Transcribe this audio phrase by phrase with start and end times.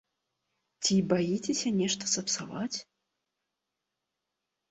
[0.85, 2.77] Ці баіцеся нешта сапсаваць?